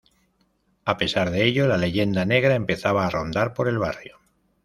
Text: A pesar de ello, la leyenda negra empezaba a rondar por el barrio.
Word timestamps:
A 0.83 0.97
pesar 0.97 1.29
de 1.29 1.45
ello, 1.45 1.67
la 1.67 1.77
leyenda 1.77 2.25
negra 2.25 2.55
empezaba 2.55 3.05
a 3.05 3.09
rondar 3.11 3.53
por 3.53 3.67
el 3.67 3.77
barrio. 3.77 4.17